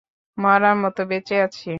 [0.37, 1.69] মরার মত বেঁচে আছি।